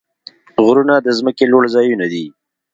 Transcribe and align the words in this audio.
غرونه 0.65 0.95
د 1.01 1.07
ځمکې 1.19 1.45
لوړ 1.51 1.63
ځایونه 1.75 2.05
دي. 2.13 2.25